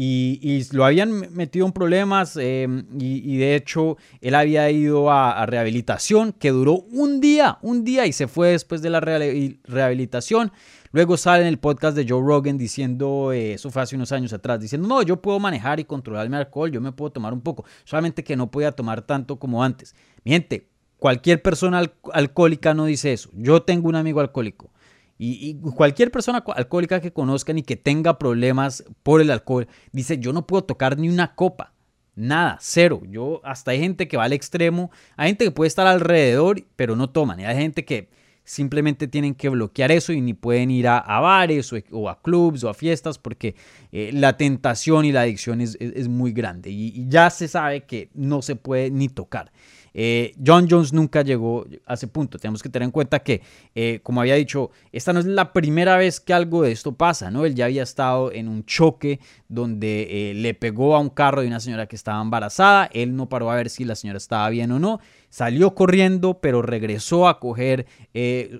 Y, 0.00 0.64
lo 0.70 0.84
habían 0.84 1.34
metido 1.34 1.66
en 1.66 1.72
problemas 1.72 2.36
em, 2.36 2.86
y, 3.00 3.36
de 3.36 3.56
hecho 3.56 3.96
él 4.20 4.36
había 4.36 4.70
ido 4.70 5.10
a, 5.10 5.44
rehabilitación 5.44 6.32
que 6.32 6.50
duró 6.50 6.84
un 6.92 7.20
día, 7.20 7.58
un 7.62 7.82
día 7.82 8.06
y 8.06 8.12
se 8.12 8.28
fue 8.28 8.50
después 8.50 8.80
de 8.80 8.90
la 8.90 9.00
rehabilitación. 9.00 10.52
Luego 10.92 11.16
sale 11.16 11.42
en 11.42 11.48
el 11.48 11.58
podcast 11.58 11.96
de 11.96 12.06
Joe 12.08 12.22
Rogan 12.22 12.56
diciendo, 12.56 13.32
eh, 13.32 13.54
eso 13.54 13.72
fue 13.72 13.82
hace 13.82 13.96
unos 13.96 14.12
años 14.12 14.32
atrás, 14.32 14.60
diciendo, 14.60 14.86
no, 14.86 15.02
yo 15.02 15.20
puedo 15.20 15.40
manejar 15.40 15.80
y 15.80 15.84
controlar 15.84 16.28
mi 16.28 16.36
alcohol, 16.36 16.70
yo 16.70 16.80
me 16.80 16.92
puedo 16.92 17.10
tomar 17.10 17.32
un 17.32 17.40
poco, 17.40 17.64
solamente 17.82 18.22
que 18.22 18.36
no 18.36 18.52
podía 18.52 18.70
tomar 18.70 19.02
tanto 19.02 19.36
como 19.40 19.64
antes. 19.64 19.96
Miente, 20.22 20.68
cualquier 20.98 21.42
persona 21.42 21.82
alcohólica 22.12 22.72
no 22.72 22.84
dice 22.84 23.12
eso. 23.12 23.30
Yo 23.34 23.62
tengo 23.62 23.88
un 23.88 23.96
amigo 23.96 24.20
alcohólico. 24.20 24.70
Y, 25.18 25.56
cualquier 25.74 26.12
persona 26.12 26.44
alcohólica 26.54 27.00
que 27.00 27.12
conozcan 27.12 27.58
y 27.58 27.62
que 27.62 27.76
tenga 27.76 28.18
problemas 28.18 28.84
por 29.02 29.20
el 29.20 29.30
alcohol, 29.30 29.66
dice, 29.90 30.18
yo 30.18 30.32
no 30.32 30.46
puedo 30.46 30.64
tocar 30.64 30.96
ni 30.96 31.08
una 31.08 31.34
copa. 31.34 31.72
Nada, 32.14 32.58
cero. 32.60 33.02
Yo, 33.08 33.40
hasta 33.44 33.72
hay 33.72 33.80
gente 33.80 34.08
que 34.08 34.16
va 34.16 34.24
al 34.24 34.32
extremo, 34.32 34.90
hay 35.16 35.30
gente 35.30 35.44
que 35.44 35.50
puede 35.50 35.68
estar 35.68 35.86
alrededor, 35.86 36.64
pero 36.76 36.96
no 36.96 37.10
toman. 37.10 37.40
Y 37.40 37.44
hay 37.44 37.56
gente 37.56 37.84
que 37.84 38.08
simplemente 38.44 39.08
tienen 39.08 39.34
que 39.34 39.48
bloquear 39.48 39.92
eso 39.92 40.12
y 40.12 40.20
ni 40.20 40.34
pueden 40.34 40.70
ir 40.70 40.88
a, 40.88 41.00
bares 41.20 41.70
o, 41.90 42.08
a 42.08 42.22
clubs 42.22 42.64
o 42.64 42.70
a 42.70 42.74
fiestas 42.74 43.18
porque 43.18 43.56
eh, 43.92 44.10
la 44.14 44.36
tentación 44.36 45.04
y 45.04 45.12
la 45.12 45.22
adicción 45.22 45.60
es, 45.60 46.08
muy 46.08 46.32
grande. 46.32 46.70
y 46.70 47.06
ya 47.08 47.28
se 47.30 47.46
sabe 47.46 47.82
que 47.82 48.08
no 48.14 48.40
se 48.40 48.56
puede 48.56 48.90
ni 48.90 49.08
tocar. 49.08 49.52
Eh, 49.94 50.34
John 50.44 50.68
Jones 50.70 50.92
nunca 50.92 51.22
llegó 51.22 51.66
a 51.86 51.94
ese 51.94 52.06
punto. 52.08 52.38
Tenemos 52.38 52.62
que 52.62 52.68
tener 52.68 52.84
en 52.84 52.90
cuenta 52.90 53.20
que, 53.20 53.42
eh, 53.74 54.00
como 54.02 54.20
había 54.20 54.34
dicho, 54.34 54.70
esta 54.92 55.12
no 55.12 55.20
es 55.20 55.26
la 55.26 55.52
primera 55.52 55.96
vez 55.96 56.20
que 56.20 56.32
algo 56.32 56.62
de 56.62 56.72
esto 56.72 56.92
pasa, 56.92 57.30
¿no? 57.30 57.44
Él 57.44 57.54
ya 57.54 57.66
había 57.66 57.82
estado 57.82 58.32
en 58.32 58.48
un 58.48 58.64
choque 58.64 59.20
donde 59.48 60.30
eh, 60.30 60.34
le 60.34 60.54
pegó 60.54 60.94
a 60.94 61.00
un 61.00 61.10
carro 61.10 61.42
de 61.42 61.48
una 61.48 61.60
señora 61.60 61.86
que 61.86 61.96
estaba 61.96 62.20
embarazada. 62.22 62.88
Él 62.92 63.16
no 63.16 63.28
paró 63.28 63.50
a 63.50 63.56
ver 63.56 63.70
si 63.70 63.84
la 63.84 63.94
señora 63.94 64.18
estaba 64.18 64.48
bien 64.50 64.72
o 64.72 64.78
no. 64.78 65.00
Salió 65.30 65.74
corriendo, 65.74 66.40
pero 66.40 66.62
regresó 66.62 67.28
a 67.28 67.38
coger 67.38 67.86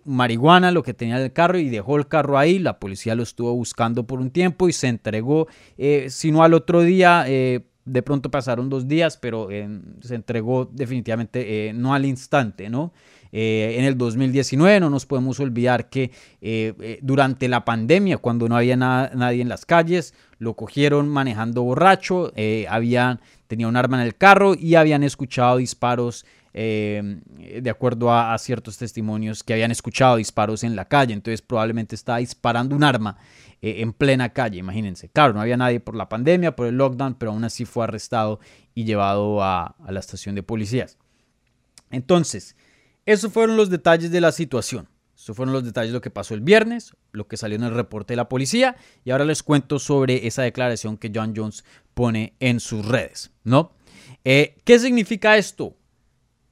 marihuana, 0.04 0.70
lo 0.70 0.82
que 0.82 0.92
tenía 0.92 1.16
el 1.16 1.32
carro, 1.32 1.58
y 1.58 1.70
dejó 1.70 1.96
el 1.96 2.08
carro 2.08 2.36
ahí. 2.36 2.58
La 2.58 2.78
policía 2.78 3.14
lo 3.14 3.22
estuvo 3.22 3.54
buscando 3.54 4.06
por 4.06 4.20
un 4.20 4.30
tiempo 4.30 4.68
y 4.68 4.74
se 4.74 4.88
entregó, 4.88 5.48
sino 6.08 6.42
al 6.42 6.52
otro 6.52 6.82
día 6.82 7.24
de 7.88 8.02
pronto 8.02 8.30
pasaron 8.30 8.68
dos 8.68 8.86
días, 8.86 9.16
pero 9.16 9.50
eh, 9.50 9.68
se 10.00 10.14
entregó 10.14 10.68
definitivamente 10.70 11.68
eh, 11.68 11.72
no 11.72 11.94
al 11.94 12.04
instante, 12.04 12.68
¿no? 12.68 12.92
Eh, 13.30 13.76
en 13.78 13.84
el 13.84 13.98
2019 13.98 14.80
no 14.80 14.88
nos 14.88 15.04
podemos 15.04 15.38
olvidar 15.38 15.90
que 15.90 16.10
durante 17.02 17.46
la 17.48 17.64
pandemia, 17.64 18.16
cuando 18.16 18.48
no 18.48 18.56
había 18.56 18.76
nadie 18.76 19.42
en 19.42 19.50
las 19.50 19.66
calles, 19.66 20.14
lo 20.38 20.54
cogieron 20.54 21.08
manejando 21.08 21.62
borracho, 21.62 22.32
habían, 22.70 23.20
tenía 23.46 23.68
un 23.68 23.76
arma 23.76 24.00
en 24.00 24.06
el 24.06 24.16
carro 24.16 24.54
y 24.54 24.76
habían 24.76 25.02
escuchado 25.02 25.58
disparos 25.58 26.24
de 26.58 27.70
acuerdo 27.70 28.12
a, 28.12 28.36
ciertos 28.38 28.78
testimonios 28.78 29.44
que 29.44 29.52
habían 29.52 29.70
escuchado 29.70 30.16
disparos 30.16 30.64
en 30.64 30.74
la 30.74 30.86
calle, 30.86 31.14
entonces 31.14 31.40
probablemente 31.40 31.94
estaba 31.94 32.18
disparando 32.18 32.74
un 32.74 32.82
arma 32.82 33.16
eh, 33.60 33.76
en 33.78 33.92
plena 33.92 34.32
calle, 34.32 34.58
imagínense. 34.58 35.08
Claro, 35.08 35.34
no 35.34 35.40
había 35.40 35.56
nadie 35.56 35.80
por 35.80 35.94
la 35.94 36.08
pandemia, 36.08 36.56
por 36.56 36.66
el 36.66 36.76
lockdown, 36.76 37.14
pero 37.14 37.32
aún 37.32 37.44
así 37.44 37.64
fue 37.64 37.84
arrestado 37.84 38.40
y 38.74 38.84
llevado 38.84 39.42
a, 39.42 39.76
la 39.88 40.00
estación 40.00 40.34
de 40.34 40.42
policías. 40.42 40.98
Entonces, 41.90 42.56
esos 43.06 43.32
fueron 43.32 43.56
los 43.56 43.70
detalles 43.70 44.10
de 44.10 44.20
la 44.20 44.32
situación. 44.32 44.88
Esos 45.16 45.36
fueron 45.36 45.52
los 45.52 45.64
detalles 45.64 45.90
de 45.90 45.98
lo 45.98 46.00
que 46.00 46.10
pasó 46.10 46.34
el 46.34 46.40
viernes, 46.40 46.94
lo 47.12 47.26
que 47.26 47.36
salió 47.36 47.56
en 47.56 47.64
el 47.64 47.74
reporte 47.74 48.12
de 48.12 48.16
la 48.16 48.28
policía 48.28 48.76
y 49.04 49.10
ahora 49.10 49.24
les 49.24 49.42
cuento 49.42 49.78
sobre 49.78 50.26
esa 50.26 50.42
declaración 50.42 50.96
que 50.96 51.10
John 51.12 51.34
Jones 51.36 51.64
pone 51.94 52.34
en 52.38 52.60
sus 52.60 52.86
redes, 52.86 53.32
¿no? 53.42 53.72
Eh, 54.24 54.56
¿Qué 54.64 54.78
significa 54.78 55.36
esto? 55.36 55.76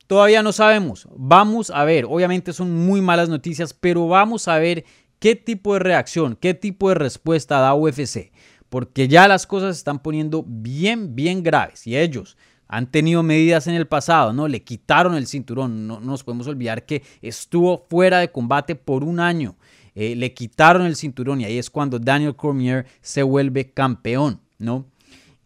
Todavía 0.06 0.42
no 0.42 0.52
sabemos. 0.52 1.08
Vamos 1.16 1.70
a 1.70 1.84
ver. 1.84 2.04
Obviamente 2.08 2.52
son 2.52 2.72
muy 2.86 3.00
malas 3.00 3.28
noticias, 3.28 3.74
pero 3.74 4.06
vamos 4.08 4.48
a 4.48 4.58
ver 4.58 4.84
qué 5.18 5.34
tipo 5.34 5.74
de 5.74 5.80
reacción, 5.80 6.36
qué 6.40 6.54
tipo 6.54 6.88
de 6.88 6.94
respuesta 6.94 7.58
da 7.58 7.74
UFC, 7.74 8.32
porque 8.68 9.08
ya 9.08 9.28
las 9.28 9.46
cosas 9.46 9.76
se 9.76 9.80
están 9.80 10.00
poniendo 10.00 10.44
bien, 10.46 11.14
bien 11.14 11.42
graves 11.42 11.86
y 11.86 11.96
ellos 11.96 12.36
han 12.68 12.90
tenido 12.90 13.22
medidas 13.22 13.66
en 13.68 13.74
el 13.74 13.86
pasado, 13.86 14.32
¿no? 14.32 14.48
Le 14.48 14.62
quitaron 14.62 15.14
el 15.14 15.26
cinturón, 15.26 15.86
no, 15.86 16.00
nos 16.00 16.24
podemos 16.24 16.48
olvidar 16.48 16.84
que 16.84 17.02
estuvo 17.22 17.86
fuera 17.88 18.18
de 18.18 18.30
combate 18.30 18.74
por 18.74 19.04
un 19.04 19.20
año, 19.20 19.56
eh, 19.94 20.16
le 20.16 20.34
quitaron 20.34 20.84
el 20.84 20.96
cinturón 20.96 21.40
y 21.40 21.44
ahí 21.44 21.58
es 21.58 21.70
cuando 21.70 21.98
Daniel 21.98 22.34
Cormier 22.34 22.86
se 23.00 23.22
vuelve 23.22 23.70
campeón, 23.70 24.40
¿no? 24.58 24.86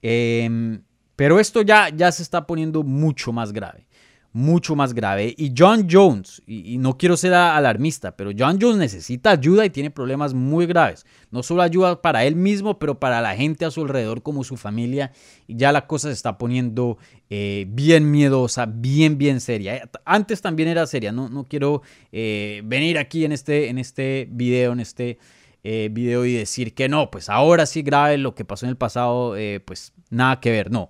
Em, 0.03 0.83
pero 1.15 1.39
esto 1.39 1.61
ya, 1.61 1.91
ya 1.91 2.11
se 2.11 2.23
está 2.23 2.47
poniendo 2.47 2.83
mucho 2.83 3.33
más 3.33 3.53
grave 3.53 3.87
mucho 4.33 4.77
más 4.77 4.95
grave. 4.95 5.35
Y 5.37 5.53
John 5.57 5.89
Jones, 5.91 6.43
y, 6.47 6.79
no 6.79 6.97
quiero 6.97 7.17
ser 7.17 7.35
alarmista, 7.35 8.17
pero 8.17 8.31
John 8.37 8.59
Jones 8.61 8.77
necesita 8.77 9.33
ayuda 9.33 9.65
y 9.65 9.71
tiene 9.71 9.91
problemas 9.91 10.35
muy 10.35 10.67
graves. 10.67 11.05
No 11.31 11.43
solo 11.43 11.63
ayuda 11.63 12.01
para 12.01 12.25
él 12.25 12.37
mismo, 12.37 12.79
pero 12.79 13.01
para 13.01 13.21
la 13.21 13.35
gente 13.35 13.65
a 13.65 13.71
su 13.71 13.83
alrededor 13.83 14.23
como 14.23 14.45
su 14.45 14.57
familia. 14.57 15.13
Y 15.47 15.57
ya 15.57 15.73
la 15.73 15.87
cosa 15.87 16.09
se 16.09 16.15
está 16.15 16.39
poniendo 16.39 16.99
eh, 17.29 17.67
bien 17.69 18.11
miedosa, 18.11 18.67
bien, 18.67 19.19
bien 19.19 19.41
seria. 19.41 19.89
Antes 20.05 20.41
también 20.41 20.69
era 20.69 20.87
seria, 20.87 21.13
no, 21.13 21.29
no 21.29 21.45
quiero 21.45 21.83
eh, 22.13 22.63
venir 22.65 22.99
aquí 22.99 23.25
en 23.25 23.33
este, 23.33 23.69
en 23.69 23.79
este 23.79 24.29
video, 24.31 24.73
en 24.73 24.81
este... 24.81 25.19
Eh, 25.63 25.91
video 25.93 26.25
y 26.25 26.33
decir 26.33 26.73
que 26.73 26.89
no, 26.89 27.11
pues 27.11 27.29
ahora 27.29 27.67
sí 27.67 27.83
grave 27.83 28.17
lo 28.17 28.35
que 28.35 28.47
pasó 28.47 28.65
en 28.65 28.71
el 28.71 28.79
pasado, 28.79 29.35
pues 29.67 29.93
nada 30.09 30.41
que 30.41 30.51
ver, 30.51 30.71
no. 30.71 30.89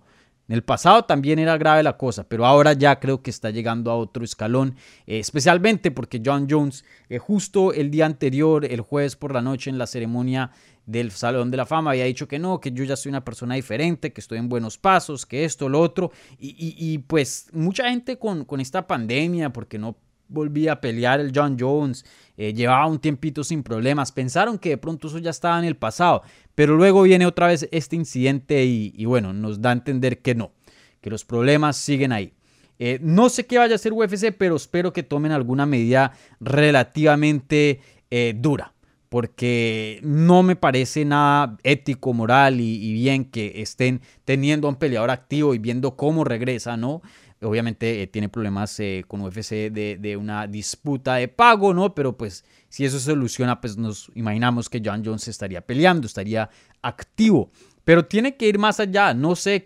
En 0.51 0.55
el 0.55 0.65
pasado 0.65 1.05
también 1.05 1.39
era 1.39 1.57
grave 1.57 1.85
la 1.85 1.97
cosa, 1.97 2.25
pero 2.25 2.45
ahora 2.45 2.73
ya 2.73 2.99
creo 2.99 3.23
que 3.23 3.31
está 3.31 3.51
llegando 3.51 3.89
a 3.89 3.95
otro 3.95 4.25
escalón, 4.25 4.75
eh, 5.07 5.21
especialmente 5.21 5.93
porque 5.93 6.21
John 6.27 6.49
Jones, 6.51 6.85
eh, 7.09 7.19
justo 7.19 7.73
el 7.73 7.93
día 7.93 8.07
anterior, 8.07 8.65
el 8.65 8.81
jueves 8.81 9.15
por 9.15 9.33
la 9.33 9.43
noche 9.43 9.71
en 9.71 9.79
la 9.79 9.87
ceremonia 9.87 10.51
del 10.87 11.13
Salón 11.13 11.53
de 11.53 11.57
la 11.57 11.67
Fama, 11.67 11.93
había 11.93 12.07
dicho 12.07 12.27
que 12.27 12.41
no, 12.41 12.59
que 12.59 12.73
yo 12.73 12.83
ya 12.83 12.97
soy 12.97 13.11
una 13.11 13.25
persona 13.25 13.55
diferente, 13.55 14.13
que 14.13 14.21
estoy 14.21 14.39
en 14.39 14.49
buenos 14.49 14.77
pasos, 14.77 15.25
que 15.25 15.45
esto, 15.45 15.69
lo 15.69 15.79
otro, 15.79 16.11
y, 16.41 16.99
pues 16.99 17.47
mucha 17.53 17.89
gente 17.89 18.19
con, 18.19 18.45
con 18.45 18.59
esta 18.59 18.89
pandemia, 18.89 19.53
porque 19.53 19.79
no 19.79 19.99
volvía 20.31 20.73
a 20.73 20.81
pelear 20.81 21.21
el 21.21 21.33
John 21.35 21.57
Jones, 21.59 22.05
eh, 22.37 22.55
llevaba 22.55 22.87
un 22.87 22.99
tiempito 22.99 23.45
sin 23.45 23.63
problemas, 23.63 24.13
pensaron 24.13 24.59
que 24.59 24.71
de 24.71 24.79
pronto 24.79 25.09
eso 25.09 25.19
ya 25.19 25.31
estaba 25.31 25.59
en 25.59 25.65
el 25.65 25.77
pasado, 25.77 26.23
pero 26.55 26.77
luego 26.77 27.03
viene 27.03 27.27
otra 27.27 27.49
vez 27.49 27.69
este 27.73 27.97
incidente 27.97 28.65
y, 28.65 29.05
bueno, 29.05 29.33
nos 29.33 29.61
da 29.61 29.71
a 29.71 29.75
entender 29.75 30.23
que 30.23 30.35
no, 30.35 30.53
que 31.01 31.11
los 31.11 31.25
problemas 31.25 31.77
siguen 31.77 32.13
ahí. 32.13 32.33
Eh, 32.79 32.99
no 33.03 33.29
sé 33.29 33.45
qué 33.45 33.59
vaya 33.59 33.75
a 33.75 33.77
hacer 33.77 33.93
UFC, 33.93 34.33
pero 34.37 34.57
espero 34.57 34.93
que 34.93 35.03
tomen 35.03 35.33
alguna 35.33 35.67
medida 35.67 36.13
relativamente 36.41 37.81
eh, 38.11 38.33
dura, 38.35 38.73
porque 39.11 40.01
no 40.03 40.43
me 40.43 40.57
parece 40.57 41.05
nada 41.05 41.59
ético, 41.63 42.15
moral 42.15 42.59
y, 42.61 42.83
y, 42.83 42.95
bien 42.95 43.27
que 43.27 43.61
estén 43.61 44.01
teniendo 44.25 44.67
a 44.67 44.71
un 44.71 44.77
peleador 44.77 45.11
activo 45.11 45.55
y 45.55 45.59
viendo 45.59 45.95
cómo 45.95 46.25
regresa, 46.25 46.79
¿no? 46.79 47.03
Obviamente 47.43 48.03
eh, 48.03 48.07
tiene 48.07 48.29
problemas 48.29 48.79
eh, 48.81 49.05
con 49.09 49.23
UFC 49.23 49.71
de, 49.71 50.17
una 50.21 50.47
disputa 50.47 51.15
de 51.15 51.29
pago, 51.29 51.73
¿no? 51.73 51.95
Pero 51.95 52.17
pues 52.17 52.45
si 52.69 52.85
eso 52.85 52.99
se 52.99 53.07
soluciona, 53.07 53.61
pues 53.61 53.79
nos 53.79 54.11
imaginamos 54.15 54.69
que 54.69 54.83
John 54.85 55.03
Jones 55.05 55.27
estaría 55.29 55.63
peleando, 55.63 56.07
estaría 56.07 56.51
activo. 56.83 57.51
Pero 57.83 58.05
tiene 58.05 58.37
que 58.37 58.47
ir 58.47 58.59
más 58.59 58.79
allá. 58.79 59.15
No 59.15 59.35
sé 59.35 59.65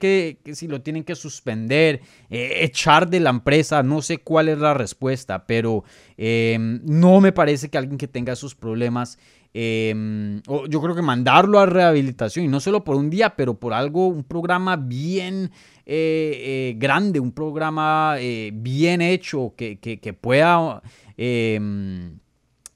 si 0.53 0.69
lo 0.69 0.83
tienen 0.83 1.03
que 1.03 1.17
suspender, 1.17 2.01
eh, 2.31 2.59
echar 2.61 3.11
de 3.11 3.19
la 3.19 3.31
empresa. 3.31 3.83
No 3.83 4.03
sé 4.03 4.19
cuál 4.19 4.49
es 4.49 4.59
la 4.59 4.73
respuesta. 4.73 5.45
Pero 5.47 5.83
no 6.17 7.21
me 7.21 7.33
parece 7.33 7.69
que 7.69 7.77
alguien 7.77 7.99
que 7.99 8.07
tenga 8.07 8.33
esos 8.33 8.55
problemas 8.55 9.19
Em, 9.57 10.43
yo 10.69 10.83
creo 10.83 10.97
que 10.97 11.03
mandarlo 11.03 11.61
a 11.61 11.67
rehabilitación 11.67 12.45
y 12.45 12.49
no 12.49 12.59
solo 12.59 12.83
por 12.83 12.97
un 12.97 13.09
día, 13.09 13.37
pero 13.37 13.55
por 13.55 13.73
algo, 13.73 14.09
un 14.09 14.25
programa 14.25 14.75
bien 14.75 15.53
eh, 15.87 16.73
eh, 16.75 16.75
grande, 16.77 17.21
un 17.21 17.31
programa 17.31 18.17
eh, 18.19 18.51
bien 18.53 19.01
hecho 19.01 19.55
que, 19.57 20.19
pueda 20.21 20.83
em, 21.17 22.19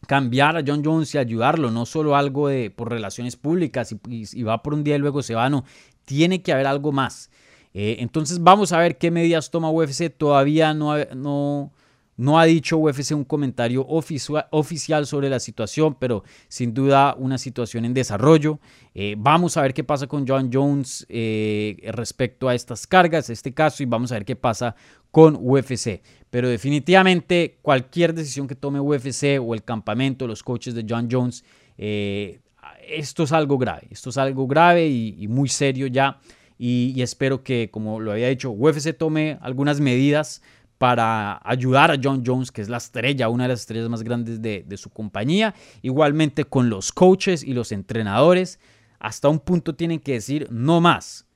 cambiar 0.07 0.57
a 0.57 0.63
John 0.65 0.85
Jones 0.85 1.13
y 1.17 1.19
ayudarlo, 1.19 1.73
no 1.73 1.85
solo 1.85 2.15
algo 2.15 2.47
de 2.47 2.71
por 2.71 2.91
relaciones 2.91 3.35
públicas 3.35 3.93
y, 4.09 4.43
va 4.45 4.63
por 4.63 4.73
un 4.73 4.85
día 4.85 4.95
y 4.95 5.01
luego 5.01 5.21
se 5.21 5.35
va, 5.35 5.51
no, 5.51 5.65
tiene 6.05 6.43
que 6.43 6.53
haber 6.53 6.69
algo 6.69 6.93
más. 6.93 7.29
entonces 7.75 8.41
vamos 8.41 8.71
a 8.71 8.79
ver 8.79 8.99
qué 8.99 9.11
medidas 9.11 9.51
toma 9.51 9.69
UFC, 9.69 10.17
todavía 10.17 10.75
no, 10.75 10.97
no 11.17 11.73
No 12.19 12.41
ha 12.41 12.47
dicho 12.47 12.79
UFC 12.79 13.13
un 13.13 13.25
comentario 13.25 13.87
oficial 13.87 15.07
sobre 15.07 15.31
la 15.31 15.39
situación, 15.39 15.97
pero 16.01 16.25
sin 16.49 16.75
duda 16.75 17.15
una 17.17 17.39
situación 17.39 17.85
en 17.85 17.95
desarrollo. 17.95 18.59
Eh, 18.93 19.15
vamos 19.17 19.57
a 19.57 19.63
ver 19.63 19.73
qué 19.73 19.85
pasa 19.85 20.09
con 20.09 20.27
John 20.27 20.51
Jones 20.53 21.07
eh, 21.09 21.77
respecto 21.93 22.49
a 22.49 22.57
estas 22.57 22.89
cargas, 22.89 23.31
este 23.31 23.55
caso, 23.55 23.85
y 23.85 23.87
vamos 23.87 24.11
a 24.11 24.17
ver 24.17 24.25
qué 24.25 24.35
pasa 24.35 24.75
con 25.13 25.39
UFC. 25.41 26.03
Pero 26.29 26.49
definitivamente 26.49 27.61
cualquier 27.63 28.13
decisión 28.13 28.49
que 28.49 28.57
tome 28.57 28.81
UFC 28.81 29.39
o 29.41 29.55
el 29.55 29.63
campamento, 29.63 30.27
los 30.27 30.43
coaches 30.43 30.75
de 30.75 30.85
John 30.89 31.09
Jones, 31.09 31.45
eh, 31.77 32.41
esto 32.89 33.23
es 33.23 33.31
algo 33.31 33.59
grave. 33.59 33.87
Esto 33.91 34.11
es 34.11 34.19
algo 34.19 34.49
grave 34.49 34.89
y, 34.89 35.29
muy 35.29 35.49
serio 35.49 35.87
ya. 35.87 36.19
Y, 36.59 36.95
y 36.97 37.03
espero 37.03 37.45
que, 37.45 37.71
como 37.71 38.01
lo 38.01 38.11
había 38.11 38.27
dicho, 38.27 38.51
UFC 38.51 38.93
tome 38.99 39.39
algunas 39.41 39.79
medidas 39.79 40.43
para 40.79 41.41
ayudar 41.45 41.91
a 41.91 41.99
John 42.03 42.23
Jones, 42.25 42.53
que 42.53 42.63
es 42.63 42.69
la 42.69 42.77
estrella, 42.77 43.29
una 43.29 43.45
de 43.45 43.49
las 43.49 43.61
estrellas 43.61 43.89
más 43.89 44.05
grandes 44.05 44.41
de, 44.41 44.77
su 44.77 44.91
compañía. 44.91 45.55
Igualmente 45.83 46.45
con 46.45 46.71
los 46.71 46.93
coaches 46.93 47.43
y 47.43 47.53
los 47.53 47.73
entrenadores. 47.73 48.61
Hasta 49.01 49.29
un 49.29 49.41
punto 49.41 49.75
tienen 49.75 49.99
que 49.99 50.13
decir 50.13 50.49
no 50.51 50.81
más. 50.81 51.27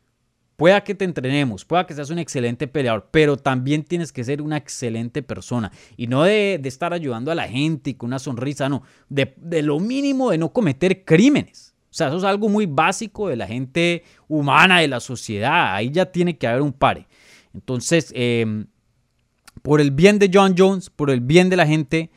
Pueda 0.56 0.84
que 0.84 0.94
te 0.94 1.04
entrenemos, 1.04 1.64
pueda 1.64 1.86
que 1.86 1.94
seas 1.94 2.10
un 2.10 2.20
excelente 2.20 2.68
peleador, 2.68 3.08
pero 3.10 3.36
también 3.36 3.82
tienes 3.82 4.12
que 4.12 4.22
ser 4.22 4.40
una 4.40 4.56
excelente 4.56 5.22
persona. 5.22 5.72
Y 5.96 6.06
no 6.06 6.22
de, 6.22 6.60
estar 6.64 6.92
ayudando 6.92 7.32
a 7.32 7.34
la 7.34 7.48
gente 7.48 7.90
y 7.90 7.94
con 7.94 8.08
una 8.08 8.20
sonrisa, 8.20 8.68
no. 8.68 8.82
De, 9.08 9.34
lo 9.62 9.80
mínimo 9.80 10.30
de 10.30 10.38
no 10.38 10.52
cometer 10.52 11.04
crímenes. 11.04 11.74
O 11.90 11.94
sea, 11.94 12.08
eso 12.08 12.18
es 12.18 12.24
algo 12.24 12.48
muy 12.48 12.66
básico 12.66 13.28
de 13.28 13.36
la 13.36 13.46
gente 13.46 14.04
humana, 14.28 14.80
de 14.80 14.88
la 14.88 15.00
sociedad. 15.00 15.74
Ahí 15.74 15.90
ya 15.90 16.06
tiene 16.06 16.38
que 16.38 16.46
haber 16.46 16.62
un 16.62 16.72
pare. 16.72 17.08
Entonces, 17.54 18.12
eh, 18.14 18.64
por 19.62 19.80
el 19.80 19.92
bien 19.92 20.18
de 20.18 20.30
John 20.32 20.54
Jones, 20.58 20.90
por 20.90 21.10
el 21.10 21.20
bien 21.20 21.48
de 21.48 21.56
la 21.56 21.66
gente 21.66 22.10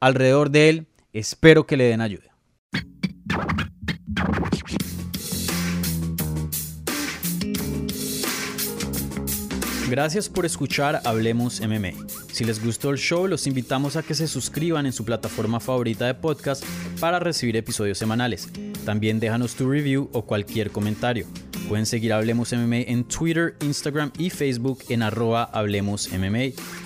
alrededor 0.00 0.50
de 0.50 0.68
él, 0.68 0.86
espero 1.12 1.66
que 1.66 1.76
le 1.76 1.84
den 1.84 2.00
ayuda. 2.00 2.34
Gracias 9.90 10.28
por 10.28 10.46
escuchar 10.46 11.02
Hablemos 11.04 11.60
MMA. 11.60 11.92
Si 12.32 12.44
les 12.44 12.64
gustó 12.64 12.90
el 12.90 12.98
show, 12.98 13.28
los 13.28 13.46
invitamos 13.46 13.96
a 13.96 14.02
que 14.02 14.14
se 14.14 14.26
suscriban 14.26 14.86
en 14.86 14.92
su 14.92 15.04
plataforma 15.04 15.60
favorita 15.60 16.06
de 16.06 16.14
podcast 16.14 16.64
para 16.98 17.20
recibir 17.20 17.54
episodios 17.56 17.98
semanales. 17.98 18.48
También 18.84 19.20
déjanos 19.20 19.54
tu 19.54 19.70
review 19.70 20.08
o 20.12 20.22
cualquier 20.22 20.70
comentario. 20.70 21.26
Pueden 21.68 21.86
seguir 21.86 22.12
Hablemos 22.12 22.52
MMA 22.52 22.80
en 22.88 23.04
Twitter, 23.04 23.54
Instagram 23.62 24.10
y 24.18 24.30
Facebook 24.30 24.80
en 24.88 25.02
arroba 25.02 25.44
Hablemos 25.44 26.10
MMA 26.12 26.52